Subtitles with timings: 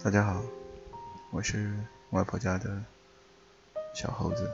[0.00, 0.40] 大家好，
[1.32, 1.74] 我是
[2.10, 2.80] 外婆家的
[3.92, 4.48] 小猴子。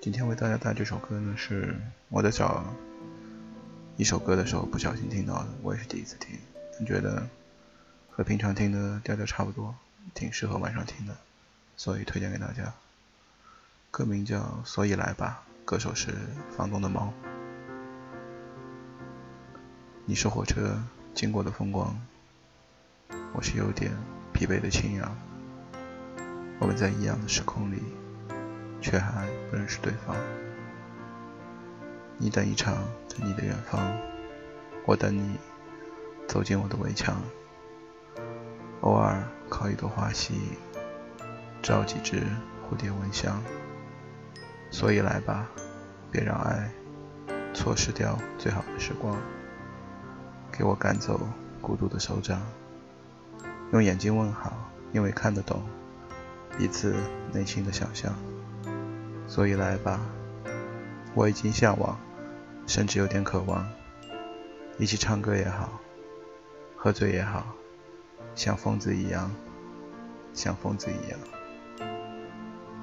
[0.00, 1.74] 今天为大家带这首歌呢，是
[2.08, 2.64] 我在找
[3.96, 6.38] 一首歌的时候不小心听到的，我也是第一次听，
[6.86, 7.26] 觉得
[8.12, 9.74] 和平常听的调调差不多，
[10.14, 11.16] 挺适合晚上听的，
[11.76, 12.72] 所以推荐给大家。
[13.90, 16.14] 歌名叫《所以来吧》，歌手是
[16.56, 17.12] 房东的猫。
[20.04, 20.80] 你是火车
[21.12, 22.00] 经过的风光。
[23.34, 23.90] 我是有点
[24.42, 25.16] 疲惫的清扬，
[26.58, 27.80] 我们在一样的时空里，
[28.80, 30.16] 却还不认识对方。
[32.18, 32.74] 你等一场
[33.06, 33.80] 在你的远方，
[34.84, 35.38] 我等你
[36.26, 37.22] 走进我的围墙。
[38.80, 40.56] 偶尔靠一朵花吸引，
[41.62, 42.24] 招几只
[42.68, 43.40] 蝴蝶闻香。
[44.72, 45.46] 所以来吧，
[46.10, 46.68] 别让爱
[47.54, 49.16] 错失掉最好的时光，
[50.50, 51.20] 给我赶走
[51.60, 52.42] 孤独的手掌。
[53.72, 54.52] 用眼睛问好，
[54.92, 55.62] 因为看得懂
[56.58, 56.94] 彼此
[57.32, 58.14] 内心的想象，
[59.26, 60.00] 所以来吧。
[61.14, 61.98] 我已经向往，
[62.66, 63.66] 甚至有点渴望，
[64.78, 65.80] 一起唱歌也好，
[66.76, 67.46] 喝醉也好，
[68.34, 69.30] 像疯子一样，
[70.34, 71.18] 像疯子一样，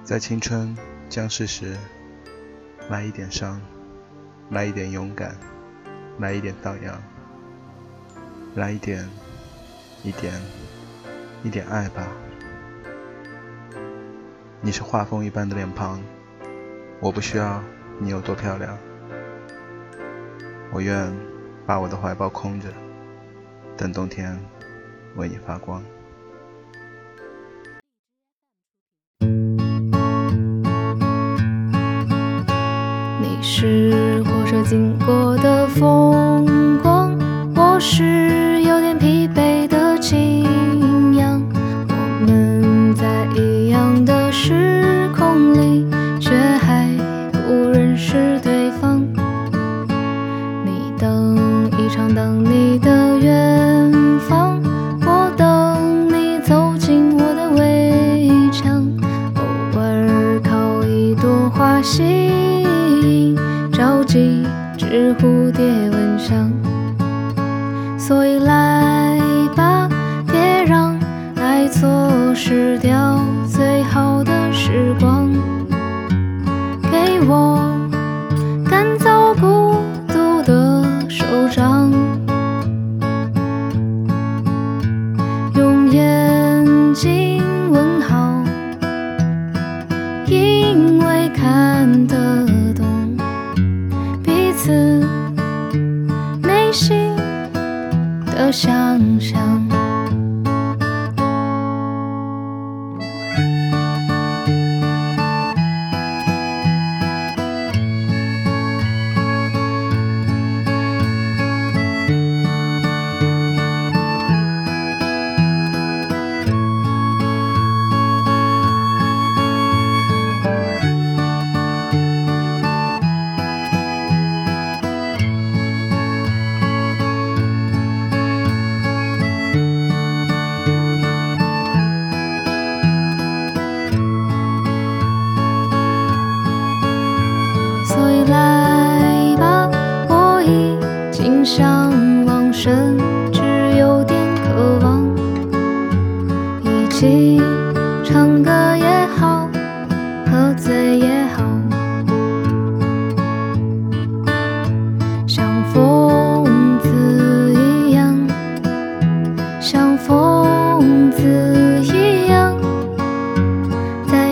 [0.04, 0.76] 在青春
[1.08, 1.78] 将逝时，
[2.90, 3.62] 来一点伤，
[4.50, 5.36] 来一点勇敢，
[6.18, 7.00] 来一点荡漾，
[8.56, 9.08] 来一点，
[10.04, 10.34] 一点。
[11.42, 12.06] 一点爱吧，
[14.60, 16.02] 你是画风一般的脸庞，
[17.00, 17.64] 我不需要
[17.98, 18.78] 你有多漂亮，
[20.74, 21.10] 我愿
[21.66, 22.68] 把我的怀抱空着，
[23.78, 24.38] 等冬天
[25.16, 25.82] 为你发光。
[33.22, 36.29] 你是火车经过的风
[65.20, 66.50] 蝴蝶闻香，
[67.98, 69.20] 所以来
[69.54, 69.90] 吧，
[70.26, 70.98] 别让
[71.36, 75.30] 爱错失掉最好的时光，
[76.90, 77.78] 给我
[78.70, 79.76] 干燥孤
[80.08, 81.92] 独的手掌，
[85.56, 87.44] 用眼睛
[96.72, 97.16] 心
[98.26, 99.69] 的想象。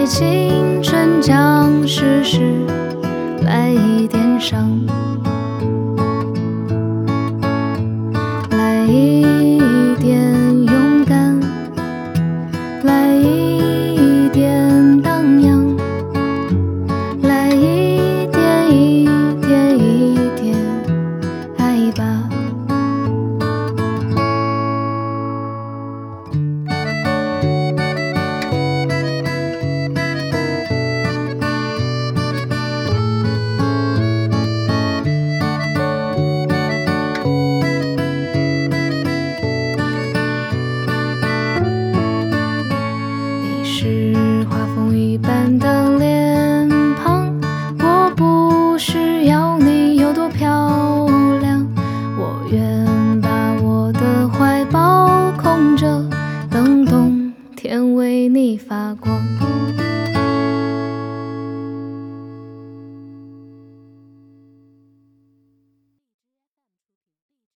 [0.08, 2.40] 青春将逝时
[3.42, 4.72] 来一点伤，
[58.28, 59.87] 为你发光。